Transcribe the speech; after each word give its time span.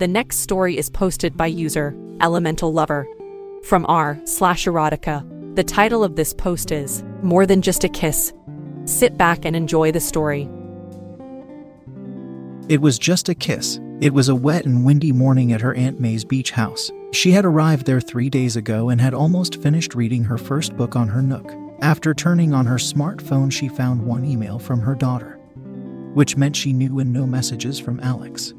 The 0.00 0.08
next 0.08 0.38
story 0.38 0.78
is 0.78 0.88
posted 0.88 1.36
by 1.36 1.48
user 1.48 1.94
Elemental 2.22 2.72
Lover 2.72 3.06
from 3.62 3.84
r 3.86 4.18
slash 4.24 4.64
erotica. 4.64 5.54
The 5.56 5.62
title 5.62 6.02
of 6.02 6.16
this 6.16 6.32
post 6.32 6.72
is 6.72 7.04
More 7.22 7.44
Than 7.44 7.60
Just 7.60 7.84
a 7.84 7.88
Kiss. 7.90 8.32
Sit 8.86 9.18
back 9.18 9.44
and 9.44 9.54
enjoy 9.54 9.92
the 9.92 10.00
story. 10.00 10.48
It 12.70 12.80
was 12.80 12.98
just 12.98 13.28
a 13.28 13.34
kiss. 13.34 13.78
It 14.00 14.14
was 14.14 14.30
a 14.30 14.34
wet 14.34 14.64
and 14.64 14.86
windy 14.86 15.12
morning 15.12 15.52
at 15.52 15.60
her 15.60 15.74
Aunt 15.74 16.00
May's 16.00 16.24
beach 16.24 16.52
house. 16.52 16.90
She 17.12 17.32
had 17.32 17.44
arrived 17.44 17.84
there 17.84 18.00
three 18.00 18.30
days 18.30 18.56
ago 18.56 18.88
and 18.88 19.02
had 19.02 19.12
almost 19.12 19.60
finished 19.60 19.94
reading 19.94 20.24
her 20.24 20.38
first 20.38 20.78
book 20.78 20.96
on 20.96 21.08
her 21.08 21.20
Nook. 21.20 21.52
After 21.82 22.14
turning 22.14 22.54
on 22.54 22.64
her 22.64 22.76
smartphone, 22.76 23.52
she 23.52 23.68
found 23.68 24.06
one 24.06 24.24
email 24.24 24.58
from 24.58 24.80
her 24.80 24.94
daughter, 24.94 25.38
which 26.14 26.38
meant 26.38 26.56
she 26.56 26.72
knew 26.72 27.00
and 27.00 27.12
no 27.12 27.26
messages 27.26 27.78
from 27.78 28.00
Alex 28.00 28.54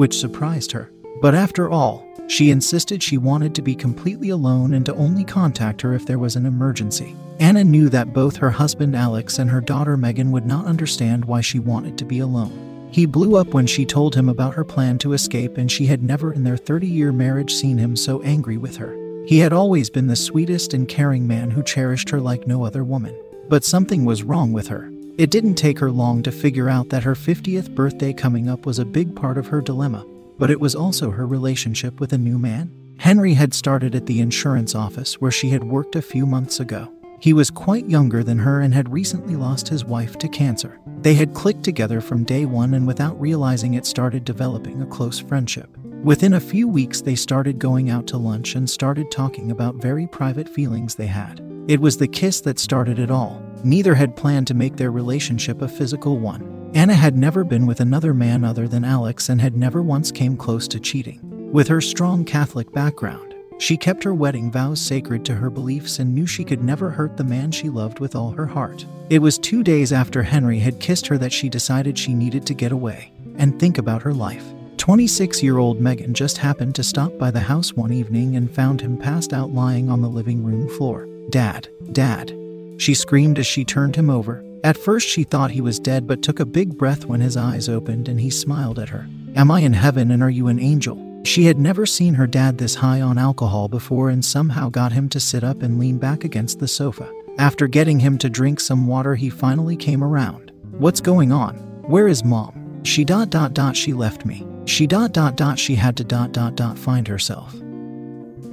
which 0.00 0.18
surprised 0.18 0.72
her. 0.72 0.90
But 1.20 1.34
after 1.34 1.68
all, 1.68 2.08
she 2.26 2.50
insisted 2.50 3.02
she 3.02 3.18
wanted 3.18 3.54
to 3.54 3.60
be 3.60 3.74
completely 3.74 4.30
alone 4.30 4.72
and 4.72 4.86
to 4.86 4.94
only 4.94 5.24
contact 5.24 5.82
her 5.82 5.92
if 5.92 6.06
there 6.06 6.18
was 6.18 6.36
an 6.36 6.46
emergency. 6.46 7.14
Anna 7.38 7.62
knew 7.64 7.90
that 7.90 8.14
both 8.14 8.36
her 8.36 8.50
husband 8.50 8.96
Alex 8.96 9.38
and 9.38 9.50
her 9.50 9.60
daughter 9.60 9.98
Megan 9.98 10.30
would 10.30 10.46
not 10.46 10.64
understand 10.64 11.26
why 11.26 11.42
she 11.42 11.58
wanted 11.58 11.98
to 11.98 12.06
be 12.06 12.20
alone. 12.20 12.88
He 12.90 13.04
blew 13.04 13.36
up 13.36 13.48
when 13.48 13.66
she 13.66 13.84
told 13.84 14.14
him 14.14 14.30
about 14.30 14.54
her 14.54 14.64
plan 14.64 14.96
to 15.00 15.12
escape, 15.12 15.58
and 15.58 15.70
she 15.70 15.84
had 15.84 16.02
never 16.02 16.32
in 16.32 16.44
their 16.44 16.56
30 16.56 16.86
year 16.86 17.12
marriage 17.12 17.52
seen 17.52 17.76
him 17.76 17.94
so 17.94 18.22
angry 18.22 18.56
with 18.56 18.76
her. 18.78 18.96
He 19.26 19.40
had 19.40 19.52
always 19.52 19.90
been 19.90 20.06
the 20.06 20.16
sweetest 20.16 20.72
and 20.72 20.88
caring 20.88 21.26
man 21.26 21.50
who 21.50 21.62
cherished 21.62 22.08
her 22.08 22.20
like 22.20 22.46
no 22.46 22.64
other 22.64 22.84
woman. 22.84 23.14
But 23.50 23.64
something 23.64 24.06
was 24.06 24.22
wrong 24.22 24.54
with 24.54 24.68
her. 24.68 24.90
It 25.20 25.30
didn't 25.30 25.56
take 25.56 25.78
her 25.80 25.90
long 25.90 26.22
to 26.22 26.32
figure 26.32 26.70
out 26.70 26.88
that 26.88 27.02
her 27.02 27.14
50th 27.14 27.74
birthday 27.74 28.14
coming 28.14 28.48
up 28.48 28.64
was 28.64 28.78
a 28.78 28.86
big 28.86 29.14
part 29.14 29.36
of 29.36 29.48
her 29.48 29.60
dilemma, 29.60 30.06
but 30.38 30.50
it 30.50 30.58
was 30.58 30.74
also 30.74 31.10
her 31.10 31.26
relationship 31.26 32.00
with 32.00 32.14
a 32.14 32.16
new 32.16 32.38
man. 32.38 32.72
Henry 32.98 33.34
had 33.34 33.52
started 33.52 33.94
at 33.94 34.06
the 34.06 34.22
insurance 34.22 34.74
office 34.74 35.20
where 35.20 35.30
she 35.30 35.50
had 35.50 35.62
worked 35.62 35.94
a 35.94 36.00
few 36.00 36.24
months 36.24 36.58
ago. 36.58 36.90
He 37.20 37.34
was 37.34 37.50
quite 37.50 37.86
younger 37.86 38.24
than 38.24 38.38
her 38.38 38.62
and 38.62 38.72
had 38.72 38.90
recently 38.90 39.36
lost 39.36 39.68
his 39.68 39.84
wife 39.84 40.16
to 40.20 40.28
cancer. 40.30 40.80
They 41.02 41.12
had 41.12 41.34
clicked 41.34 41.64
together 41.64 42.00
from 42.00 42.24
day 42.24 42.46
one 42.46 42.72
and 42.72 42.86
without 42.86 43.20
realizing 43.20 43.74
it 43.74 43.84
started 43.84 44.24
developing 44.24 44.80
a 44.80 44.86
close 44.86 45.18
friendship. 45.18 45.76
Within 46.02 46.32
a 46.32 46.40
few 46.40 46.66
weeks, 46.66 47.02
they 47.02 47.14
started 47.14 47.58
going 47.58 47.90
out 47.90 48.06
to 48.06 48.16
lunch 48.16 48.54
and 48.54 48.70
started 48.70 49.10
talking 49.10 49.50
about 49.50 49.74
very 49.82 50.06
private 50.06 50.48
feelings 50.48 50.94
they 50.94 51.08
had. 51.08 51.42
It 51.68 51.78
was 51.78 51.98
the 51.98 52.08
kiss 52.08 52.40
that 52.40 52.58
started 52.58 52.98
it 52.98 53.10
all. 53.10 53.42
Neither 53.64 53.94
had 53.94 54.16
planned 54.16 54.46
to 54.48 54.54
make 54.54 54.76
their 54.76 54.90
relationship 54.90 55.60
a 55.62 55.68
physical 55.68 56.18
one. 56.18 56.70
Anna 56.74 56.94
had 56.94 57.16
never 57.16 57.44
been 57.44 57.66
with 57.66 57.80
another 57.80 58.14
man 58.14 58.44
other 58.44 58.68
than 58.68 58.84
Alex 58.84 59.28
and 59.28 59.40
had 59.40 59.56
never 59.56 59.82
once 59.82 60.10
came 60.12 60.36
close 60.36 60.68
to 60.68 60.80
cheating. 60.80 61.20
With 61.52 61.68
her 61.68 61.80
strong 61.80 62.24
Catholic 62.24 62.72
background, 62.72 63.34
she 63.58 63.76
kept 63.76 64.04
her 64.04 64.14
wedding 64.14 64.50
vows 64.50 64.80
sacred 64.80 65.24
to 65.26 65.34
her 65.34 65.50
beliefs 65.50 65.98
and 65.98 66.14
knew 66.14 66.26
she 66.26 66.44
could 66.44 66.64
never 66.64 66.88
hurt 66.88 67.16
the 67.16 67.24
man 67.24 67.50
she 67.50 67.68
loved 67.68 67.98
with 67.98 68.14
all 68.14 68.30
her 68.30 68.46
heart. 68.46 68.86
It 69.10 69.18
was 69.18 69.36
two 69.36 69.62
days 69.62 69.92
after 69.92 70.22
Henry 70.22 70.60
had 70.60 70.80
kissed 70.80 71.06
her 71.08 71.18
that 71.18 71.32
she 71.32 71.48
decided 71.48 71.98
she 71.98 72.14
needed 72.14 72.46
to 72.46 72.54
get 72.54 72.72
away 72.72 73.12
and 73.36 73.58
think 73.58 73.76
about 73.76 74.02
her 74.02 74.14
life. 74.14 74.44
26 74.78 75.42
year 75.42 75.58
old 75.58 75.78
Megan 75.78 76.14
just 76.14 76.38
happened 76.38 76.74
to 76.76 76.82
stop 76.82 77.18
by 77.18 77.30
the 77.30 77.40
house 77.40 77.74
one 77.74 77.92
evening 77.92 78.36
and 78.36 78.50
found 78.50 78.80
him 78.80 78.96
passed 78.96 79.34
out 79.34 79.50
lying 79.50 79.90
on 79.90 80.00
the 80.00 80.08
living 80.08 80.42
room 80.42 80.68
floor. 80.68 81.06
Dad, 81.28 81.68
Dad, 81.92 82.32
she 82.80 82.94
screamed 82.94 83.38
as 83.38 83.46
she 83.46 83.64
turned 83.64 83.94
him 83.94 84.08
over. 84.08 84.42
At 84.64 84.76
first, 84.76 85.06
she 85.06 85.22
thought 85.22 85.50
he 85.50 85.60
was 85.60 85.78
dead, 85.78 86.06
but 86.06 86.22
took 86.22 86.40
a 86.40 86.46
big 86.46 86.76
breath 86.78 87.04
when 87.04 87.20
his 87.20 87.36
eyes 87.36 87.68
opened 87.68 88.08
and 88.08 88.20
he 88.20 88.30
smiled 88.30 88.78
at 88.78 88.88
her. 88.88 89.06
Am 89.36 89.50
I 89.50 89.60
in 89.60 89.72
heaven 89.72 90.10
and 90.10 90.22
are 90.22 90.30
you 90.30 90.48
an 90.48 90.58
angel? 90.58 91.22
She 91.24 91.44
had 91.44 91.58
never 91.58 91.84
seen 91.84 92.14
her 92.14 92.26
dad 92.26 92.56
this 92.56 92.74
high 92.74 93.02
on 93.02 93.18
alcohol 93.18 93.68
before 93.68 94.08
and 94.08 94.24
somehow 94.24 94.70
got 94.70 94.92
him 94.92 95.08
to 95.10 95.20
sit 95.20 95.44
up 95.44 95.62
and 95.62 95.78
lean 95.78 95.98
back 95.98 96.24
against 96.24 96.58
the 96.58 96.68
sofa. 96.68 97.10
After 97.38 97.66
getting 97.66 98.00
him 98.00 98.16
to 98.18 98.30
drink 98.30 98.60
some 98.60 98.86
water, 98.86 99.14
he 99.14 99.28
finally 99.28 99.76
came 99.76 100.02
around. 100.02 100.50
What's 100.78 101.00
going 101.00 101.32
on? 101.32 101.56
Where 101.86 102.08
is 102.08 102.24
mom? 102.24 102.80
She 102.82 103.04
dot 103.04 103.28
dot 103.28 103.52
dot 103.52 103.76
she 103.76 103.92
left 103.92 104.24
me. 104.24 104.46
She 104.64 104.86
dot 104.86 105.12
dot 105.12 105.36
dot 105.36 105.58
she 105.58 105.74
had 105.74 105.96
to 105.98 106.04
dot 106.04 106.32
dot 106.32 106.54
dot 106.54 106.78
find 106.78 107.06
herself. 107.06 107.54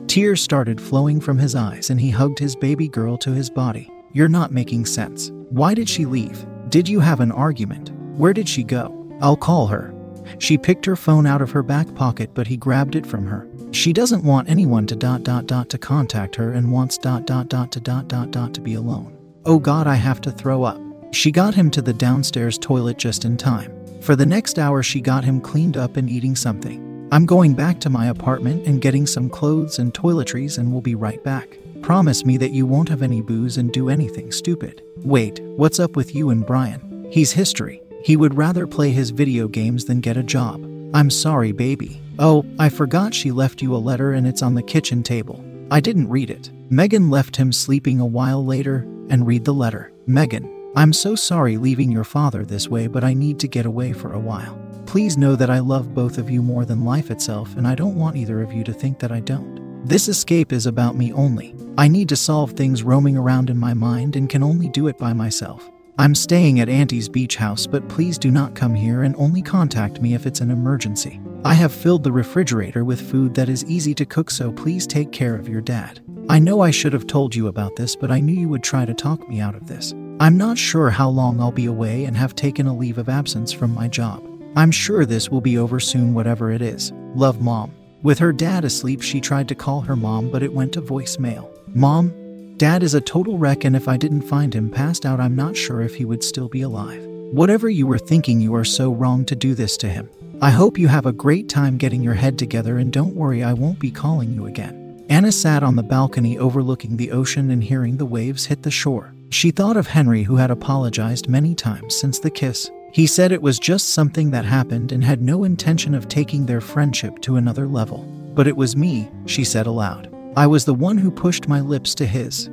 Tears 0.07 0.41
started 0.41 0.81
flowing 0.81 1.21
from 1.21 1.37
his 1.37 1.55
eyes 1.55 1.89
and 1.89 1.99
he 2.01 2.09
hugged 2.09 2.39
his 2.39 2.55
baby 2.55 2.89
girl 2.89 3.17
to 3.19 3.31
his 3.31 3.49
body. 3.49 3.89
You're 4.17 4.27
not 4.27 4.51
making 4.51 4.87
sense. 4.87 5.29
Why 5.51 5.75
did 5.75 5.87
she 5.87 6.07
leave? 6.07 6.43
Did 6.69 6.89
you 6.89 6.99
have 6.99 7.19
an 7.19 7.31
argument? 7.31 7.91
Where 8.17 8.33
did 8.33 8.49
she 8.49 8.63
go? 8.63 9.07
I'll 9.21 9.37
call 9.37 9.67
her. 9.67 9.93
She 10.39 10.57
picked 10.57 10.87
her 10.87 10.95
phone 10.95 11.27
out 11.27 11.39
of 11.39 11.51
her 11.51 11.61
back 11.61 11.93
pocket, 11.93 12.31
but 12.33 12.47
he 12.47 12.57
grabbed 12.57 12.95
it 12.95 13.05
from 13.05 13.27
her. 13.27 13.47
She 13.69 13.93
doesn't 13.93 14.23
want 14.23 14.49
anyone 14.49 14.87
to 14.87 14.95
dot 14.95 15.21
dot 15.21 15.45
dot 15.45 15.69
to 15.69 15.77
contact 15.77 16.33
her 16.33 16.53
and 16.53 16.71
wants 16.71 16.97
dot 16.97 17.27
dot 17.27 17.47
dot 17.47 17.71
to 17.73 17.79
dot 17.79 18.07
dot 18.07 18.31
dot 18.31 18.55
to 18.55 18.59
be 18.59 18.73
alone. 18.73 19.15
Oh 19.45 19.59
god, 19.59 19.85
I 19.85 19.93
have 19.93 20.19
to 20.21 20.31
throw 20.31 20.63
up. 20.63 20.81
She 21.11 21.31
got 21.31 21.53
him 21.53 21.69
to 21.69 21.83
the 21.83 21.93
downstairs 21.93 22.57
toilet 22.57 22.97
just 22.97 23.23
in 23.23 23.37
time. 23.37 23.71
For 24.01 24.15
the 24.15 24.25
next 24.25 24.57
hour, 24.57 24.81
she 24.81 24.99
got 24.99 25.25
him 25.25 25.39
cleaned 25.39 25.77
up 25.77 25.95
and 25.95 26.09
eating 26.09 26.35
something. 26.35 27.07
I'm 27.11 27.27
going 27.27 27.53
back 27.53 27.79
to 27.81 27.91
my 27.91 28.07
apartment 28.07 28.65
and 28.65 28.81
getting 28.81 29.05
some 29.05 29.29
clothes 29.29 29.77
and 29.77 29.93
toiletries, 29.93 30.57
and 30.57 30.71
we'll 30.71 30.81
be 30.81 30.95
right 30.95 31.23
back. 31.23 31.59
Promise 31.81 32.25
me 32.25 32.37
that 32.37 32.51
you 32.51 32.65
won't 32.65 32.89
have 32.89 33.01
any 33.01 33.21
booze 33.21 33.57
and 33.57 33.71
do 33.71 33.89
anything 33.89 34.31
stupid. 34.31 34.83
Wait, 34.97 35.39
what's 35.41 35.79
up 35.79 35.95
with 35.95 36.13
you 36.13 36.29
and 36.31 36.45
Brian? 36.45 37.07
He's 37.11 37.31
history. 37.31 37.81
He 38.03 38.17
would 38.17 38.37
rather 38.37 38.67
play 38.67 38.91
his 38.91 39.09
video 39.09 39.47
games 39.47 39.85
than 39.85 40.01
get 40.01 40.17
a 40.17 40.23
job. 40.23 40.63
I'm 40.93 41.09
sorry, 41.09 41.51
baby. 41.51 42.01
Oh, 42.19 42.45
I 42.59 42.69
forgot 42.69 43.13
she 43.13 43.31
left 43.31 43.61
you 43.61 43.75
a 43.75 43.77
letter 43.77 44.13
and 44.13 44.27
it's 44.27 44.41
on 44.41 44.55
the 44.55 44.63
kitchen 44.63 45.03
table. 45.03 45.43
I 45.69 45.79
didn't 45.79 46.09
read 46.09 46.29
it. 46.29 46.49
Megan 46.69 47.09
left 47.09 47.35
him 47.35 47.51
sleeping 47.51 47.99
a 47.99 48.05
while 48.05 48.45
later 48.45 48.87
and 49.09 49.27
read 49.27 49.45
the 49.45 49.53
letter. 49.53 49.91
Megan, 50.05 50.71
I'm 50.75 50.93
so 50.93 51.15
sorry 51.15 51.57
leaving 51.57 51.91
your 51.91 52.03
father 52.03 52.45
this 52.45 52.69
way, 52.69 52.87
but 52.87 53.03
I 53.03 53.13
need 53.13 53.39
to 53.39 53.47
get 53.47 53.65
away 53.65 53.93
for 53.93 54.13
a 54.13 54.19
while. 54.19 54.57
Please 54.85 55.17
know 55.17 55.35
that 55.35 55.49
I 55.49 55.59
love 55.59 55.93
both 55.93 56.17
of 56.17 56.29
you 56.29 56.41
more 56.41 56.63
than 56.63 56.85
life 56.85 57.11
itself, 57.11 57.55
and 57.57 57.67
I 57.67 57.75
don't 57.75 57.97
want 57.97 58.15
either 58.15 58.41
of 58.41 58.53
you 58.53 58.63
to 58.63 58.73
think 58.73 58.99
that 58.99 59.11
I 59.11 59.19
don't. 59.19 59.56
This 59.87 60.09
escape 60.09 60.51
is 60.51 60.65
about 60.65 60.97
me 60.97 61.13
only. 61.13 61.55
I 61.77 61.87
need 61.87 62.09
to 62.09 62.17
solve 62.17 62.51
things 62.51 62.83
roaming 62.83 63.15
around 63.15 63.49
in 63.49 63.57
my 63.57 63.73
mind 63.73 64.17
and 64.17 64.29
can 64.29 64.43
only 64.43 64.67
do 64.67 64.87
it 64.87 64.97
by 64.97 65.13
myself. 65.13 65.71
I'm 65.97 66.13
staying 66.13 66.59
at 66.59 66.67
Auntie's 66.67 67.07
beach 67.07 67.37
house, 67.37 67.65
but 67.65 67.87
please 67.87 68.17
do 68.17 68.29
not 68.29 68.53
come 68.53 68.75
here 68.75 69.03
and 69.03 69.15
only 69.15 69.41
contact 69.41 70.01
me 70.01 70.13
if 70.13 70.25
it's 70.25 70.41
an 70.41 70.51
emergency. 70.51 71.21
I 71.45 71.53
have 71.53 71.71
filled 71.71 72.03
the 72.03 72.11
refrigerator 72.11 72.83
with 72.83 73.09
food 73.09 73.33
that 73.35 73.47
is 73.47 73.63
easy 73.63 73.93
to 73.93 74.05
cook, 74.05 74.29
so 74.29 74.51
please 74.51 74.87
take 74.87 75.13
care 75.13 75.35
of 75.35 75.47
your 75.47 75.61
dad. 75.61 76.01
I 76.27 76.37
know 76.37 76.59
I 76.59 76.71
should 76.71 76.91
have 76.91 77.07
told 77.07 77.33
you 77.33 77.47
about 77.47 77.77
this, 77.77 77.95
but 77.95 78.11
I 78.11 78.19
knew 78.19 78.37
you 78.37 78.49
would 78.49 78.63
try 78.63 78.83
to 78.83 78.93
talk 78.93 79.29
me 79.29 79.39
out 79.39 79.55
of 79.55 79.67
this. 79.67 79.93
I'm 80.19 80.35
not 80.35 80.57
sure 80.57 80.89
how 80.89 81.07
long 81.07 81.39
I'll 81.39 81.53
be 81.53 81.67
away 81.67 82.03
and 82.03 82.17
have 82.17 82.35
taken 82.35 82.67
a 82.67 82.75
leave 82.75 82.97
of 82.97 83.07
absence 83.07 83.53
from 83.53 83.73
my 83.73 83.87
job. 83.87 84.21
I'm 84.57 84.71
sure 84.71 85.05
this 85.05 85.29
will 85.29 85.39
be 85.39 85.57
over 85.57 85.79
soon, 85.79 86.13
whatever 86.13 86.51
it 86.51 86.61
is. 86.61 86.91
Love, 87.15 87.39
Mom. 87.39 87.71
With 88.03 88.19
her 88.19 88.31
dad 88.31 88.63
asleep, 88.65 89.01
she 89.01 89.19
tried 89.19 89.47
to 89.49 89.55
call 89.55 89.81
her 89.81 89.95
mom, 89.95 90.29
but 90.29 90.43
it 90.43 90.53
went 90.53 90.73
to 90.73 90.81
voicemail. 90.81 91.49
Mom, 91.75 92.13
Dad 92.57 92.81
is 92.81 92.95
a 92.95 93.01
total 93.01 93.37
wreck, 93.37 93.65
and 93.65 93.75
if 93.75 93.87
I 93.87 93.97
didn't 93.97 94.23
find 94.23 94.51
him 94.51 94.71
passed 94.71 95.05
out, 95.05 95.19
I'm 95.19 95.35
not 95.35 95.55
sure 95.55 95.81
if 95.81 95.93
he 95.93 96.05
would 96.05 96.23
still 96.23 96.49
be 96.49 96.61
alive. 96.61 97.05
Whatever 97.31 97.69
you 97.69 97.85
were 97.85 97.99
thinking, 97.99 98.41
you 98.41 98.55
are 98.55 98.65
so 98.65 98.91
wrong 98.91 99.25
to 99.25 99.35
do 99.35 99.53
this 99.53 99.77
to 99.77 99.87
him. 99.87 100.09
I 100.41 100.49
hope 100.49 100.79
you 100.79 100.87
have 100.87 101.05
a 101.05 101.11
great 101.11 101.49
time 101.49 101.77
getting 101.77 102.01
your 102.01 102.15
head 102.15 102.39
together, 102.39 102.79
and 102.79 102.91
don't 102.91 103.13
worry, 103.13 103.43
I 103.43 103.53
won't 103.53 103.77
be 103.77 103.91
calling 103.91 104.33
you 104.33 104.47
again. 104.47 105.05
Anna 105.07 105.31
sat 105.31 105.61
on 105.61 105.75
the 105.75 105.83
balcony 105.83 106.39
overlooking 106.39 106.97
the 106.97 107.11
ocean 107.11 107.51
and 107.51 107.63
hearing 107.63 107.97
the 107.97 108.07
waves 108.07 108.47
hit 108.47 108.63
the 108.63 108.71
shore. 108.71 109.13
She 109.29 109.51
thought 109.51 109.77
of 109.77 109.85
Henry, 109.85 110.23
who 110.23 110.37
had 110.37 110.49
apologized 110.49 111.29
many 111.29 111.53
times 111.53 111.95
since 111.95 112.17
the 112.17 112.31
kiss. 112.31 112.71
He 112.97 113.05
said 113.05 113.31
it 113.31 113.43
was 113.43 113.59
just 113.59 113.89
something 113.89 114.31
that 114.31 114.43
happened 114.43 114.91
and 114.91 115.03
had 115.03 115.21
no 115.21 115.43
intention 115.43 115.93
of 115.93 116.07
taking 116.07 116.47
their 116.47 116.59
friendship 116.59 117.21
to 117.21 117.35
another 117.35 117.67
level. 117.67 117.99
But 118.33 118.47
it 118.47 118.57
was 118.57 118.75
me, 118.75 119.07
she 119.27 119.43
said 119.43 119.67
aloud. 119.67 120.11
I 120.35 120.47
was 120.47 120.65
the 120.65 120.73
one 120.73 120.97
who 120.97 121.11
pushed 121.11 121.47
my 121.47 121.61
lips 121.61 121.93
to 121.93 122.07
his. 122.07 122.49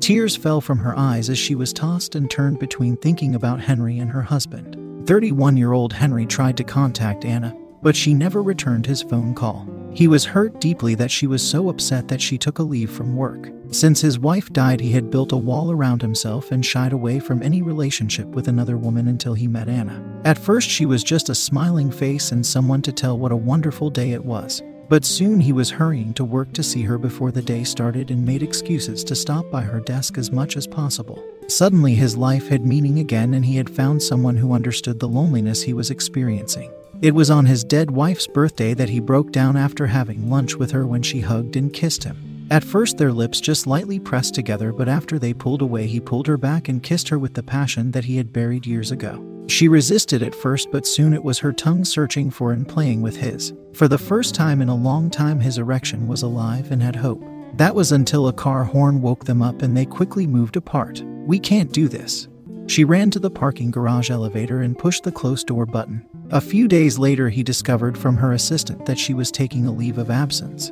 Tears 0.00 0.34
fell 0.34 0.60
from 0.60 0.78
her 0.78 0.98
eyes 0.98 1.30
as 1.30 1.38
she 1.38 1.54
was 1.54 1.72
tossed 1.72 2.16
and 2.16 2.28
turned 2.28 2.58
between 2.58 2.96
thinking 2.96 3.36
about 3.36 3.60
Henry 3.60 4.00
and 4.00 4.10
her 4.10 4.22
husband. 4.22 5.06
31 5.06 5.56
year 5.56 5.72
old 5.72 5.92
Henry 5.92 6.26
tried 6.26 6.56
to 6.56 6.64
contact 6.64 7.24
Anna, 7.24 7.56
but 7.80 7.94
she 7.94 8.12
never 8.12 8.42
returned 8.42 8.86
his 8.86 9.02
phone 9.02 9.36
call. 9.36 9.68
He 9.92 10.06
was 10.06 10.24
hurt 10.24 10.60
deeply 10.60 10.94
that 10.94 11.10
she 11.10 11.26
was 11.26 11.42
so 11.42 11.68
upset 11.68 12.08
that 12.08 12.20
she 12.20 12.38
took 12.38 12.58
a 12.58 12.62
leave 12.62 12.90
from 12.90 13.16
work. 13.16 13.50
Since 13.70 14.00
his 14.00 14.18
wife 14.18 14.52
died, 14.52 14.80
he 14.80 14.92
had 14.92 15.10
built 15.10 15.32
a 15.32 15.36
wall 15.36 15.72
around 15.72 16.00
himself 16.00 16.52
and 16.52 16.64
shied 16.64 16.92
away 16.92 17.18
from 17.18 17.42
any 17.42 17.60
relationship 17.60 18.26
with 18.28 18.48
another 18.48 18.76
woman 18.76 19.08
until 19.08 19.34
he 19.34 19.48
met 19.48 19.68
Anna. 19.68 20.02
At 20.24 20.38
first, 20.38 20.68
she 20.68 20.86
was 20.86 21.02
just 21.02 21.28
a 21.28 21.34
smiling 21.34 21.90
face 21.90 22.32
and 22.32 22.44
someone 22.46 22.82
to 22.82 22.92
tell 22.92 23.18
what 23.18 23.32
a 23.32 23.36
wonderful 23.36 23.90
day 23.90 24.12
it 24.12 24.24
was. 24.24 24.62
But 24.88 25.04
soon 25.04 25.38
he 25.38 25.52
was 25.52 25.70
hurrying 25.70 26.14
to 26.14 26.24
work 26.24 26.52
to 26.54 26.64
see 26.64 26.82
her 26.82 26.98
before 26.98 27.30
the 27.30 27.42
day 27.42 27.62
started 27.62 28.10
and 28.10 28.26
made 28.26 28.42
excuses 28.42 29.04
to 29.04 29.14
stop 29.14 29.48
by 29.50 29.62
her 29.62 29.78
desk 29.78 30.18
as 30.18 30.32
much 30.32 30.56
as 30.56 30.66
possible. 30.66 31.22
Suddenly, 31.46 31.94
his 31.94 32.16
life 32.16 32.48
had 32.48 32.66
meaning 32.66 32.98
again, 32.98 33.34
and 33.34 33.44
he 33.44 33.56
had 33.56 33.70
found 33.70 34.02
someone 34.02 34.36
who 34.36 34.52
understood 34.52 34.98
the 34.98 35.08
loneliness 35.08 35.62
he 35.62 35.74
was 35.74 35.90
experiencing. 35.90 36.72
It 37.02 37.14
was 37.14 37.30
on 37.30 37.46
his 37.46 37.64
dead 37.64 37.90
wife's 37.90 38.26
birthday 38.26 38.74
that 38.74 38.90
he 38.90 39.00
broke 39.00 39.32
down 39.32 39.56
after 39.56 39.86
having 39.86 40.28
lunch 40.28 40.56
with 40.56 40.70
her 40.72 40.86
when 40.86 41.00
she 41.00 41.20
hugged 41.20 41.56
and 41.56 41.72
kissed 41.72 42.04
him. 42.04 42.46
At 42.50 42.62
first, 42.62 42.98
their 42.98 43.12
lips 43.12 43.40
just 43.40 43.66
lightly 43.66 43.98
pressed 43.98 44.34
together, 44.34 44.70
but 44.70 44.86
after 44.86 45.18
they 45.18 45.32
pulled 45.32 45.62
away, 45.62 45.86
he 45.86 45.98
pulled 45.98 46.26
her 46.26 46.36
back 46.36 46.68
and 46.68 46.82
kissed 46.82 47.08
her 47.08 47.18
with 47.18 47.32
the 47.32 47.42
passion 47.42 47.92
that 47.92 48.04
he 48.04 48.18
had 48.18 48.34
buried 48.34 48.66
years 48.66 48.90
ago. 48.90 49.24
She 49.48 49.66
resisted 49.66 50.22
at 50.22 50.34
first, 50.34 50.70
but 50.70 50.86
soon 50.86 51.14
it 51.14 51.24
was 51.24 51.38
her 51.38 51.54
tongue 51.54 51.86
searching 51.86 52.30
for 52.30 52.52
and 52.52 52.68
playing 52.68 53.00
with 53.00 53.16
his. 53.16 53.54
For 53.72 53.88
the 53.88 53.96
first 53.96 54.34
time 54.34 54.60
in 54.60 54.68
a 54.68 54.74
long 54.74 55.08
time, 55.08 55.40
his 55.40 55.56
erection 55.56 56.06
was 56.06 56.20
alive 56.20 56.70
and 56.70 56.82
had 56.82 56.96
hope. 56.96 57.24
That 57.54 57.74
was 57.74 57.92
until 57.92 58.28
a 58.28 58.32
car 58.32 58.62
horn 58.62 59.00
woke 59.00 59.24
them 59.24 59.40
up 59.40 59.62
and 59.62 59.74
they 59.74 59.86
quickly 59.86 60.26
moved 60.26 60.56
apart. 60.56 61.02
We 61.24 61.38
can't 61.38 61.72
do 61.72 61.88
this. 61.88 62.28
She 62.66 62.84
ran 62.84 63.10
to 63.12 63.18
the 63.18 63.30
parking 63.30 63.70
garage 63.70 64.10
elevator 64.10 64.60
and 64.60 64.78
pushed 64.78 65.02
the 65.04 65.10
close 65.10 65.42
door 65.42 65.66
button. 65.66 66.06
A 66.32 66.40
few 66.40 66.68
days 66.68 66.96
later, 66.96 67.28
he 67.28 67.42
discovered 67.42 67.98
from 67.98 68.16
her 68.16 68.32
assistant 68.32 68.86
that 68.86 69.00
she 69.00 69.14
was 69.14 69.32
taking 69.32 69.66
a 69.66 69.72
leave 69.72 69.98
of 69.98 70.10
absence 70.10 70.70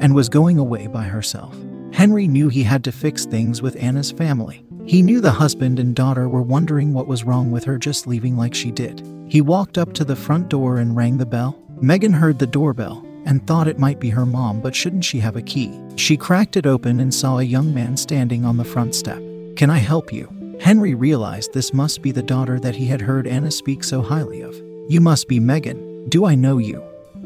and 0.00 0.12
was 0.12 0.28
going 0.28 0.58
away 0.58 0.88
by 0.88 1.04
herself. 1.04 1.56
Henry 1.92 2.26
knew 2.26 2.48
he 2.48 2.64
had 2.64 2.82
to 2.82 2.90
fix 2.90 3.24
things 3.24 3.62
with 3.62 3.80
Anna's 3.80 4.10
family. 4.10 4.64
He 4.84 5.00
knew 5.00 5.20
the 5.20 5.30
husband 5.30 5.78
and 5.78 5.94
daughter 5.94 6.28
were 6.28 6.42
wondering 6.42 6.92
what 6.92 7.06
was 7.06 7.22
wrong 7.22 7.52
with 7.52 7.62
her 7.62 7.78
just 7.78 8.08
leaving 8.08 8.36
like 8.36 8.54
she 8.54 8.72
did. 8.72 9.06
He 9.28 9.40
walked 9.40 9.78
up 9.78 9.92
to 9.92 10.04
the 10.04 10.16
front 10.16 10.48
door 10.48 10.78
and 10.78 10.96
rang 10.96 11.16
the 11.16 11.26
bell. 11.26 11.56
Megan 11.80 12.12
heard 12.12 12.40
the 12.40 12.46
doorbell 12.48 13.06
and 13.24 13.46
thought 13.46 13.68
it 13.68 13.78
might 13.78 14.00
be 14.00 14.10
her 14.10 14.26
mom, 14.26 14.60
but 14.60 14.74
shouldn't 14.74 15.04
she 15.04 15.20
have 15.20 15.36
a 15.36 15.42
key? 15.42 15.80
She 15.94 16.16
cracked 16.16 16.56
it 16.56 16.66
open 16.66 16.98
and 16.98 17.14
saw 17.14 17.38
a 17.38 17.44
young 17.44 17.72
man 17.72 17.96
standing 17.96 18.44
on 18.44 18.56
the 18.56 18.64
front 18.64 18.96
step. 18.96 19.22
Can 19.54 19.70
I 19.70 19.78
help 19.78 20.12
you? 20.12 20.28
Henry 20.60 20.94
realized 20.94 21.52
this 21.52 21.72
must 21.72 22.02
be 22.02 22.10
the 22.10 22.22
daughter 22.22 22.58
that 22.58 22.74
he 22.74 22.86
had 22.86 23.00
heard 23.00 23.28
Anna 23.28 23.52
speak 23.52 23.84
so 23.84 24.02
highly 24.02 24.40
of. 24.40 24.60
You 24.88 25.00
must 25.00 25.28
be 25.28 25.38
Megan. 25.38 26.08
Do 26.08 26.24
I 26.24 26.34
know 26.34 26.58
you? 26.58 26.82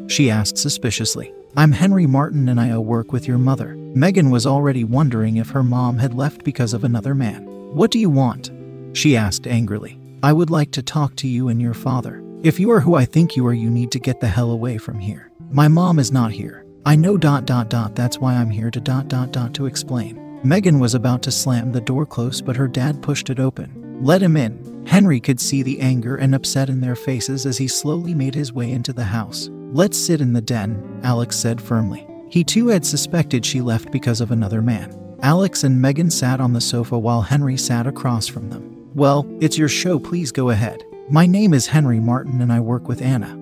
She 0.09 0.31
asked 0.31 0.59
suspiciously. 0.59 1.33
I'm 1.57 1.73
Henry 1.73 2.07
Martin 2.07 2.51
and 2.51 2.61
I 2.61 2.77
work 2.77 3.13
with 3.13 3.27
your 3.27 3.39
mother. 3.39 3.75
Megan 3.95 4.31
was 4.31 4.47
already 4.47 4.85
wondering 4.85 5.39
if 5.39 5.49
her 5.51 5.63
mom 5.63 5.97
had 5.97 6.13
left 6.13 6.45
because 6.45 6.75
of 6.75 6.85
another 6.85 7.15
man. 7.15 7.47
What 7.75 7.91
do 7.91 7.99
you 7.99 8.11
want? 8.11 8.51
She 8.93 9.17
asked 9.17 9.47
angrily. 9.47 9.99
I 10.23 10.35
would 10.35 10.51
like 10.51 10.71
to 10.73 10.83
talk 10.83 11.17
to 11.17 11.29
you 11.29 11.49
and 11.49 11.61
your 11.61 11.75
father. 11.75 12.23
If 12.43 12.61
you 12.61 12.71
are 12.73 12.81
who 12.81 12.95
I 12.95 13.07
think 13.07 13.37
you 13.37 13.47
are, 13.47 13.55
you 13.55 13.71
need 13.71 13.91
to 13.93 13.99
get 13.99 14.21
the 14.21 14.29
hell 14.29 14.51
away 14.51 14.77
from 14.77 14.99
here. 14.99 15.31
My 15.51 15.67
mom 15.67 15.99
is 15.99 16.13
not 16.13 16.33
here. 16.33 16.67
I 16.85 16.95
know 16.95 17.17
dot 17.17 17.47
dot 17.47 17.71
dot 17.71 17.95
that's 17.97 18.19
why 18.19 18.35
I'm 18.35 18.51
here 18.51 18.71
to 18.71 18.81
dot 18.81 19.09
dot 19.09 19.33
dot 19.33 19.55
to 19.55 19.67
explain. 19.67 20.41
Megan 20.45 20.79
was 20.79 20.95
about 20.95 21.23
to 21.23 21.33
slam 21.33 21.73
the 21.73 21.81
door 21.81 22.05
close, 22.05 22.43
but 22.43 22.57
her 22.57 22.69
dad 22.69 23.03
pushed 23.03 23.31
it 23.31 23.41
open. 23.41 23.99
Let 24.03 24.23
him 24.23 24.37
in. 24.37 24.66
Henry 24.87 25.19
could 25.21 25.41
see 25.41 25.63
the 25.63 25.81
anger 25.81 26.17
and 26.17 26.35
upset 26.35 26.71
in 26.71 26.81
their 26.81 26.95
faces 26.95 27.45
as 27.45 27.59
he 27.59 27.69
slowly 27.69 28.15
made 28.15 28.35
his 28.35 28.53
way 28.53 28.71
into 28.71 28.93
the 28.93 29.05
house. 29.05 29.51
Let's 29.73 29.99
sit 29.99 30.21
in 30.21 30.33
the 30.33 30.41
den, 30.41 31.01
Alex 31.03 31.37
said 31.37 31.61
firmly. 31.61 32.07
He 32.31 32.45
too 32.45 32.69
had 32.69 32.87
suspected 32.87 33.45
she 33.45 33.61
left 33.61 33.91
because 33.91 34.21
of 34.21 34.31
another 34.31 34.63
man. 34.63 34.97
Alex 35.23 35.65
and 35.65 35.81
Megan 35.81 36.11
sat 36.11 36.41
on 36.41 36.53
the 36.53 36.61
sofa 36.61 36.99
while 36.99 37.23
Henry 37.23 37.57
sat 37.57 37.87
across 37.87 38.27
from 38.27 38.49
them. 38.49 38.91
Well, 38.95 39.27
it's 39.41 39.59
your 39.59 39.69
show, 39.69 39.99
please 39.99 40.31
go 40.33 40.51
ahead. 40.51 40.85
My 41.11 41.27
name 41.27 41.53
is 41.53 41.67
Henry 41.67 42.01
Martin 42.01 42.41
and 42.41 42.53
I 42.53 42.61
work 42.61 42.89
with 42.89 43.03
Anna. 43.03 43.39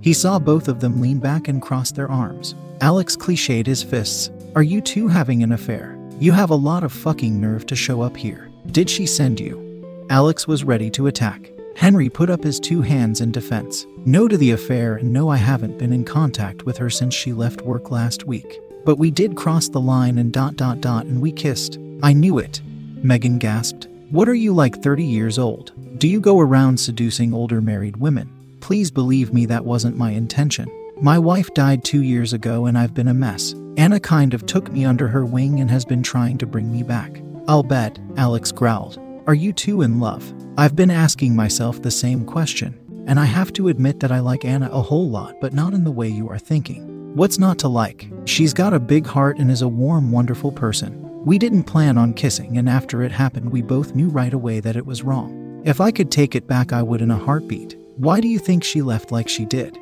He 0.00 0.12
saw 0.12 0.38
both 0.38 0.68
of 0.68 0.80
them 0.80 1.00
lean 1.00 1.18
back 1.18 1.48
and 1.48 1.62
cross 1.62 1.92
their 1.92 2.10
arms. 2.10 2.54
Alex 2.80 3.16
cliched 3.16 3.66
his 3.66 3.82
fists. 3.82 4.30
Are 4.56 4.62
you 4.62 4.80
two 4.80 5.08
having 5.08 5.42
an 5.42 5.52
affair? 5.52 5.98
You 6.18 6.32
have 6.32 6.50
a 6.50 6.54
lot 6.54 6.84
of 6.84 6.92
fucking 6.92 7.40
nerve 7.40 7.66
to 7.66 7.76
show 7.76 8.02
up 8.02 8.16
here. 8.16 8.50
Did 8.66 8.90
she 8.90 9.06
send 9.06 9.40
you? 9.40 9.63
Alex 10.10 10.46
was 10.46 10.64
ready 10.64 10.90
to 10.90 11.06
attack. 11.06 11.50
Henry 11.76 12.08
put 12.08 12.30
up 12.30 12.44
his 12.44 12.60
two 12.60 12.82
hands 12.82 13.20
in 13.20 13.32
defense. 13.32 13.86
No 14.04 14.28
to 14.28 14.36
the 14.36 14.50
affair, 14.50 14.96
and 14.96 15.12
no, 15.12 15.28
I 15.28 15.36
haven't 15.36 15.78
been 15.78 15.92
in 15.92 16.04
contact 16.04 16.64
with 16.64 16.76
her 16.76 16.90
since 16.90 17.14
she 17.14 17.32
left 17.32 17.62
work 17.62 17.90
last 17.90 18.26
week. 18.26 18.60
But 18.84 18.98
we 18.98 19.10
did 19.10 19.34
cross 19.34 19.68
the 19.68 19.80
line 19.80 20.18
and 20.18 20.32
dot 20.32 20.56
dot 20.56 20.80
dot, 20.80 21.06
and 21.06 21.22
we 21.22 21.32
kissed. 21.32 21.78
I 22.02 22.12
knew 22.12 22.38
it. 22.38 22.60
Megan 23.02 23.38
gasped. 23.38 23.88
What 24.10 24.28
are 24.28 24.34
you 24.34 24.52
like 24.52 24.82
30 24.82 25.04
years 25.04 25.38
old? 25.38 25.72
Do 25.98 26.06
you 26.06 26.20
go 26.20 26.38
around 26.38 26.78
seducing 26.78 27.32
older 27.32 27.60
married 27.60 27.96
women? 27.96 28.30
Please 28.60 28.90
believe 28.90 29.32
me, 29.32 29.46
that 29.46 29.64
wasn't 29.64 29.96
my 29.96 30.10
intention. 30.10 30.68
My 31.00 31.18
wife 31.18 31.52
died 31.54 31.82
two 31.82 32.02
years 32.02 32.32
ago 32.32 32.66
and 32.66 32.78
I've 32.78 32.94
been 32.94 33.08
a 33.08 33.14
mess. 33.14 33.54
Anna 33.76 33.98
kind 33.98 34.32
of 34.32 34.46
took 34.46 34.70
me 34.70 34.84
under 34.84 35.08
her 35.08 35.24
wing 35.24 35.60
and 35.60 35.70
has 35.70 35.84
been 35.84 36.02
trying 36.02 36.38
to 36.38 36.46
bring 36.46 36.70
me 36.70 36.82
back. 36.82 37.20
I'll 37.48 37.62
bet, 37.62 37.98
Alex 38.16 38.52
growled. 38.52 38.98
Are 39.26 39.34
you 39.34 39.54
two 39.54 39.80
in 39.80 40.00
love? 40.00 40.34
I've 40.58 40.76
been 40.76 40.90
asking 40.90 41.34
myself 41.34 41.80
the 41.80 41.90
same 41.90 42.26
question, 42.26 42.78
and 43.06 43.18
I 43.18 43.24
have 43.24 43.54
to 43.54 43.68
admit 43.68 44.00
that 44.00 44.12
I 44.12 44.20
like 44.20 44.44
Anna 44.44 44.68
a 44.70 44.82
whole 44.82 45.08
lot, 45.08 45.40
but 45.40 45.54
not 45.54 45.72
in 45.72 45.82
the 45.82 45.90
way 45.90 46.08
you 46.08 46.28
are 46.28 46.38
thinking. 46.38 47.16
What's 47.16 47.38
not 47.38 47.58
to 47.60 47.68
like? 47.68 48.10
She's 48.26 48.52
got 48.52 48.74
a 48.74 48.78
big 48.78 49.06
heart 49.06 49.38
and 49.38 49.50
is 49.50 49.62
a 49.62 49.68
warm, 49.68 50.12
wonderful 50.12 50.52
person. 50.52 51.00
We 51.24 51.38
didn't 51.38 51.64
plan 51.64 51.96
on 51.96 52.12
kissing, 52.12 52.58
and 52.58 52.68
after 52.68 53.02
it 53.02 53.12
happened, 53.12 53.50
we 53.50 53.62
both 53.62 53.94
knew 53.94 54.10
right 54.10 54.34
away 54.34 54.60
that 54.60 54.76
it 54.76 54.84
was 54.84 55.02
wrong. 55.02 55.62
If 55.64 55.80
I 55.80 55.90
could 55.90 56.10
take 56.10 56.34
it 56.34 56.46
back, 56.46 56.74
I 56.74 56.82
would 56.82 57.00
in 57.00 57.10
a 57.10 57.16
heartbeat. 57.16 57.78
Why 57.96 58.20
do 58.20 58.28
you 58.28 58.38
think 58.38 58.62
she 58.62 58.82
left 58.82 59.10
like 59.10 59.30
she 59.30 59.46
did? 59.46 59.78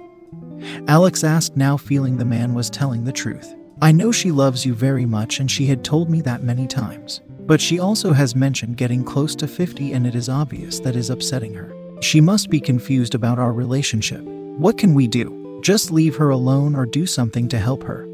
Alex 0.87 1.25
asked, 1.25 1.57
now 1.57 1.77
feeling 1.77 2.17
the 2.17 2.25
man 2.25 2.55
was 2.55 2.71
telling 2.71 3.03
the 3.03 3.11
truth. 3.11 3.57
I 3.81 3.91
know 3.91 4.13
she 4.13 4.31
loves 4.31 4.65
you 4.65 4.73
very 4.73 5.05
much, 5.05 5.41
and 5.41 5.51
she 5.51 5.67
had 5.67 5.83
told 5.83 6.09
me 6.09 6.21
that 6.21 6.45
many 6.45 6.69
times. 6.69 7.23
But 7.47 7.61
she 7.61 7.79
also 7.79 8.13
has 8.13 8.37
mentioned 8.37 8.77
getting 8.77 9.05
close 9.05 9.35
to 9.37 9.49
50, 9.49 9.93
and 9.93 10.07
it 10.07 10.15
is 10.15 10.29
obvious 10.29 10.81
that 10.81 10.97
is 10.97 11.11
upsetting 11.11 11.55
her. 11.55 11.75
She 12.01 12.21
must 12.21 12.51
be 12.51 12.61
confused 12.61 13.15
about 13.15 13.39
our 13.39 13.53
relationship. 13.53 14.23
What 14.23 14.79
can 14.79 14.95
we 14.95 15.07
do? 15.07 15.61
Just 15.63 15.91
leave 15.91 16.17
her 16.17 16.31
alone 16.31 16.75
or 16.75 16.87
do 16.87 17.07
something 17.07 17.49
to 17.49 17.59
help 17.59 17.83
her? 17.85 18.07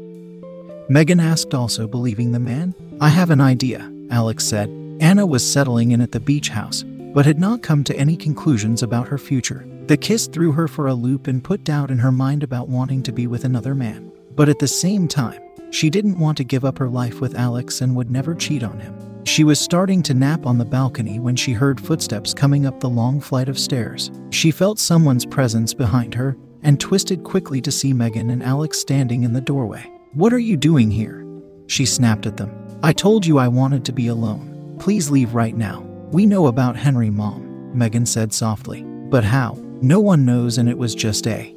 Megan 0.89 1.19
asked, 1.19 1.53
also 1.53 1.87
believing 1.87 2.31
the 2.31 2.39
man. 2.39 2.73
I 3.01 3.09
have 3.09 3.29
an 3.29 3.41
idea, 3.41 3.91
Alex 4.09 4.45
said. 4.45 4.69
Anna 4.99 5.25
was 5.25 5.49
settling 5.49 5.91
in 5.91 6.01
at 6.01 6.11
the 6.11 6.19
beach 6.19 6.49
house, 6.49 6.83
but 7.13 7.25
had 7.25 7.39
not 7.39 7.61
come 7.61 7.83
to 7.85 7.95
any 7.95 8.17
conclusions 8.17 8.83
about 8.83 9.07
her 9.07 9.17
future. 9.17 9.65
The 9.87 9.97
kiss 9.97 10.27
threw 10.27 10.51
her 10.51 10.67
for 10.67 10.87
a 10.87 10.93
loop 10.93 11.27
and 11.27 11.43
put 11.43 11.63
doubt 11.63 11.89
in 11.89 11.99
her 11.99 12.11
mind 12.11 12.43
about 12.43 12.69
wanting 12.69 13.01
to 13.03 13.11
be 13.11 13.27
with 13.27 13.43
another 13.43 13.73
man. 13.73 14.11
But 14.35 14.49
at 14.49 14.59
the 14.59 14.67
same 14.67 15.07
time, 15.07 15.41
she 15.71 15.89
didn't 15.89 16.19
want 16.19 16.37
to 16.37 16.43
give 16.43 16.65
up 16.65 16.77
her 16.77 16.89
life 16.89 17.21
with 17.21 17.35
Alex 17.35 17.81
and 17.81 17.95
would 17.95 18.11
never 18.11 18.35
cheat 18.35 18.63
on 18.63 18.79
him. 18.79 19.08
She 19.29 19.43
was 19.43 19.59
starting 19.59 20.01
to 20.03 20.15
nap 20.15 20.47
on 20.47 20.57
the 20.57 20.65
balcony 20.65 21.19
when 21.19 21.35
she 21.35 21.53
heard 21.53 21.79
footsteps 21.79 22.33
coming 22.33 22.65
up 22.65 22.79
the 22.79 22.89
long 22.89 23.21
flight 23.21 23.47
of 23.47 23.59
stairs. 23.59 24.09
She 24.31 24.49
felt 24.49 24.79
someone's 24.79 25.23
presence 25.23 25.71
behind 25.71 26.15
her 26.15 26.35
and 26.63 26.79
twisted 26.79 27.23
quickly 27.23 27.61
to 27.61 27.71
see 27.71 27.93
Megan 27.93 28.31
and 28.31 28.41
Alex 28.41 28.79
standing 28.79 29.21
in 29.21 29.31
the 29.31 29.39
doorway. 29.39 29.83
What 30.13 30.33
are 30.33 30.39
you 30.39 30.57
doing 30.57 30.89
here? 30.89 31.23
She 31.67 31.85
snapped 31.85 32.25
at 32.25 32.37
them. 32.37 32.51
I 32.81 32.91
told 32.91 33.23
you 33.23 33.37
I 33.37 33.47
wanted 33.47 33.85
to 33.85 33.91
be 33.91 34.07
alone. 34.07 34.75
Please 34.79 35.11
leave 35.11 35.35
right 35.35 35.55
now. 35.55 35.81
We 36.11 36.25
know 36.25 36.47
about 36.47 36.75
Henry, 36.75 37.11
Mom, 37.11 37.71
Megan 37.77 38.07
said 38.07 38.33
softly. 38.33 38.81
But 38.81 39.23
how? 39.23 39.59
No 39.79 39.99
one 39.99 40.25
knows, 40.25 40.57
and 40.57 40.67
it 40.67 40.77
was 40.79 40.95
just 40.95 41.27
a. 41.27 41.55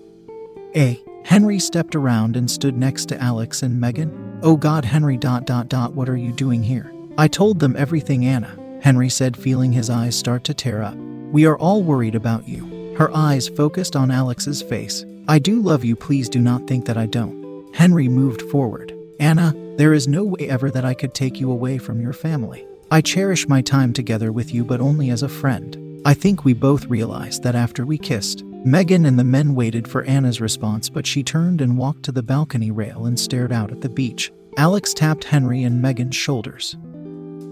A. 0.76 1.02
Henry 1.24 1.58
stepped 1.58 1.94
around 1.94 2.36
and 2.36 2.50
stood 2.50 2.76
next 2.76 3.06
to 3.06 3.22
Alex 3.22 3.62
and 3.62 3.80
Megan. 3.80 4.40
Oh 4.42 4.58
God, 4.58 4.84
Henry, 4.84 5.16
dot, 5.16 5.46
dot, 5.46 5.70
dot, 5.70 5.94
what 5.94 6.10
are 6.10 6.18
you 6.18 6.32
doing 6.32 6.62
here? 6.62 6.92
I 7.18 7.28
told 7.28 7.60
them 7.60 7.76
everything, 7.76 8.24
Anna, 8.24 8.58
Henry 8.80 9.08
said, 9.08 9.36
feeling 9.36 9.72
his 9.72 9.90
eyes 9.90 10.18
start 10.18 10.44
to 10.44 10.54
tear 10.54 10.82
up. 10.82 10.96
We 10.96 11.46
are 11.46 11.58
all 11.58 11.82
worried 11.82 12.14
about 12.14 12.48
you. 12.48 12.94
Her 12.96 13.14
eyes 13.14 13.48
focused 13.48 13.96
on 13.96 14.10
Alex's 14.10 14.62
face. 14.62 15.04
I 15.28 15.38
do 15.38 15.60
love 15.60 15.84
you, 15.84 15.94
please 15.94 16.28
do 16.28 16.40
not 16.40 16.66
think 16.66 16.86
that 16.86 16.96
I 16.96 17.06
don't. 17.06 17.74
Henry 17.74 18.08
moved 18.08 18.42
forward. 18.42 18.94
Anna, 19.20 19.54
there 19.76 19.92
is 19.92 20.08
no 20.08 20.24
way 20.24 20.48
ever 20.48 20.70
that 20.70 20.84
I 20.84 20.94
could 20.94 21.14
take 21.14 21.38
you 21.38 21.50
away 21.50 21.78
from 21.78 22.00
your 22.00 22.12
family. 22.12 22.66
I 22.90 23.00
cherish 23.00 23.48
my 23.48 23.62
time 23.62 23.92
together 23.92 24.32
with 24.32 24.52
you, 24.52 24.64
but 24.64 24.80
only 24.80 25.10
as 25.10 25.22
a 25.22 25.28
friend. 25.28 26.02
I 26.04 26.14
think 26.14 26.44
we 26.44 26.54
both 26.54 26.86
realized 26.86 27.42
that 27.42 27.54
after 27.54 27.86
we 27.86 27.98
kissed. 27.98 28.42
Megan 28.64 29.06
and 29.06 29.18
the 29.18 29.24
men 29.24 29.54
waited 29.54 29.86
for 29.86 30.04
Anna's 30.04 30.40
response, 30.40 30.88
but 30.88 31.06
she 31.06 31.22
turned 31.22 31.60
and 31.60 31.78
walked 31.78 32.02
to 32.04 32.12
the 32.12 32.22
balcony 32.22 32.70
rail 32.70 33.06
and 33.06 33.18
stared 33.18 33.52
out 33.52 33.70
at 33.70 33.80
the 33.80 33.88
beach. 33.88 34.32
Alex 34.58 34.92
tapped 34.92 35.24
Henry 35.24 35.62
and 35.62 35.80
Megan's 35.80 36.16
shoulders, 36.16 36.76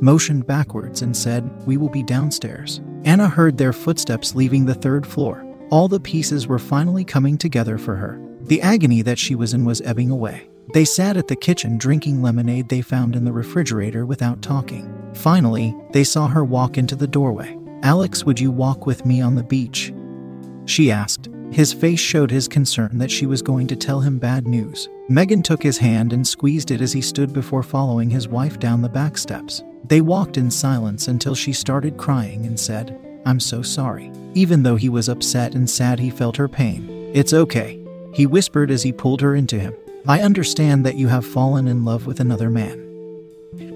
motioned 0.01 0.47
backwards, 0.47 1.03
and 1.03 1.17
said, 1.17 1.49
We 1.67 1.77
will 1.77 1.89
be 1.89 2.03
downstairs. 2.03 2.81
Anna 3.05 3.29
heard 3.29 3.57
their 3.57 3.73
footsteps 3.73 4.35
leaving 4.35 4.65
the 4.65 4.75
third 4.75 5.07
floor. 5.07 5.47
All 5.71 5.89
the 5.89 6.01
pieces 6.01 6.47
were 6.47 6.59
finally 6.59 7.05
coming 7.05 7.39
together 7.39 7.79
for 7.79 7.97
her. 7.97 8.21
The 8.43 8.63
agony 8.63 9.03
that 9.03 9.19
she 9.19 9.35
was 9.35 9.55
in 9.55 9.65
was 9.65 9.81
ebbing 9.83 10.11
away. 10.11 10.49
They 10.73 10.85
sat 10.85 11.17
at 11.17 11.29
the 11.29 11.37
kitchen 11.37 11.79
drinking 11.79 12.23
lemonade 12.23 12.69
they 12.69 12.83
found 12.83 13.17
in 13.17 13.25
the 13.25 13.33
refrigerator 13.33 14.07
without 14.07 14.43
talking. 14.43 14.93
Finally, 15.15 15.75
they 15.93 16.05
saw 16.05 16.29
her 16.29 16.45
walk 16.45 16.79
into 16.79 16.95
the 16.97 17.07
doorway. 17.07 17.57
Alex, 17.83 18.25
would 18.25 18.39
you 18.39 18.51
walk 18.51 18.87
with 18.87 19.07
me 19.07 19.21
on 19.21 19.35
the 19.35 19.43
beach? 19.43 19.93
She 20.67 20.91
asked. 20.93 21.29
His 21.51 21.73
face 21.73 21.99
showed 21.99 22.31
his 22.31 22.47
concern 22.47 22.99
that 22.99 23.11
she 23.11 23.27
was 23.27 23.43
going 23.43 23.67
to 23.67 23.77
tell 23.77 24.01
him 24.01 24.19
bad 24.19 24.47
news. 24.47 24.89
Megan 25.09 25.43
took 25.43 25.63
his 25.63 25.79
hand 25.79 26.13
and 26.13 26.27
squeezed 26.27 26.71
it 26.71 26.81
as 26.81 26.93
he 26.93 27.01
stood 27.01 27.33
before 27.33 27.65
following 27.65 28.09
his 28.09 28.29
wife 28.29 28.59
down 28.61 28.83
the 28.83 28.89
back 28.89 29.19
steps. 29.19 29.63
They 29.85 30.01
walked 30.01 30.37
in 30.37 30.51
silence 30.51 31.09
until 31.09 31.35
she 31.35 31.53
started 31.53 31.97
crying 31.97 32.47
and 32.47 32.59
said, 32.59 32.97
I'm 33.27 33.41
so 33.41 33.63
sorry. 33.63 34.13
Even 34.35 34.63
though 34.63 34.77
he 34.77 34.89
was 34.89 35.09
upset 35.09 35.55
and 35.55 35.69
sad, 35.69 35.99
he 35.99 36.11
felt 36.11 36.37
her 36.37 36.49
pain. 36.49 36.89
It's 37.13 37.33
okay, 37.33 37.85
he 38.15 38.27
whispered 38.27 38.71
as 38.71 38.85
he 38.85 38.93
pulled 38.93 39.21
her 39.21 39.35
into 39.35 39.59
him. 39.59 39.75
I 40.07 40.23
understand 40.23 40.87
that 40.87 40.95
you 40.95 41.09
have 41.09 41.27
fallen 41.27 41.67
in 41.67 41.85
love 41.85 42.07
with 42.07 42.21
another 42.21 42.49
man. 42.49 42.87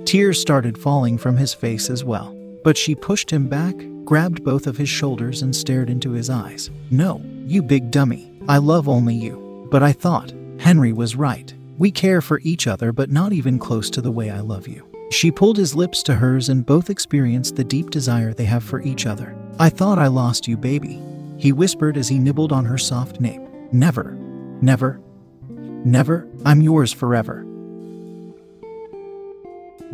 Tears 0.05 0.41
started 0.41 0.79
falling 0.79 1.19
from 1.19 1.37
his 1.37 1.53
face 1.53 1.91
as 1.91 2.05
well, 2.05 2.34
but 2.65 2.77
she 2.77 2.95
pushed 2.95 3.31
him 3.31 3.47
back, 3.47 3.77
grabbed 4.05 4.43
both 4.43 4.67
of 4.67 4.77
his 4.77 4.89
shoulders, 4.89 5.43
and 5.43 5.55
stared 5.55 5.89
into 5.89 6.11
his 6.11 6.31
eyes. 6.31 6.71
No, 6.91 7.23
you 7.47 7.63
big 7.63 7.93
dummy. 7.93 8.33
I 8.49 8.59
love 8.59 8.89
only 8.89 9.15
you. 9.15 9.69
But 9.71 9.83
I 9.83 9.93
thought, 9.93 10.33
Henry 10.59 10.93
was 10.93 11.15
right. 11.15 11.55
We 11.79 11.91
care 11.91 12.21
for 12.21 12.41
each 12.43 12.67
other, 12.67 12.91
but 12.91 13.11
not 13.11 13.33
even 13.33 13.59
close 13.59 13.91
to 13.91 14.01
the 14.01 14.11
way 14.11 14.31
I 14.31 14.41
love 14.41 14.67
you. 14.67 14.89
She 15.11 15.31
pulled 15.31 15.59
his 15.59 15.75
lips 15.75 16.03
to 16.05 16.15
hers 16.15 16.49
and 16.49 16.67
both 16.67 16.91
experienced 16.91 17.57
the 17.57 17.65
deep 17.65 17.91
desire 17.91 18.33
they 18.33 18.47
have 18.47 18.65
for 18.65 18.81
each 18.83 19.07
other. 19.07 19.37
I 19.59 19.69
thought 19.69 19.99
I 19.99 20.07
lost 20.07 20.49
you, 20.49 20.57
baby. 20.57 21.01
He 21.37 21.53
whispered 21.53 21.97
as 21.97 22.09
he 22.09 22.19
nibbled 22.19 22.53
on 22.53 22.65
her 22.65 22.79
soft 22.79 23.21
nape. 23.21 23.43
Never, 23.73 24.13
never, 24.61 25.01
never. 25.49 26.29
I'm 26.45 26.63
yours 26.63 26.93
forever. 26.93 27.45